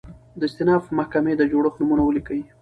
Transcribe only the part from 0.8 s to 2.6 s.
محکمي د جوړښت نومونه ولیکئ؟